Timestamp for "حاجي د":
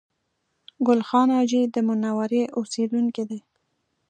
1.37-1.75